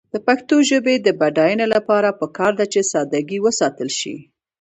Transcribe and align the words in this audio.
د 0.13 0.15
پښتو 0.27 0.55
ژبې 0.69 0.95
د 1.01 1.07
بډاینې 1.19 1.67
لپاره 1.75 2.17
پکار 2.19 2.51
ده 2.59 2.65
چې 2.73 2.81
ساده 2.91 3.19
ګي 3.29 3.39
وساتل 3.45 3.89
شي. 3.99 4.15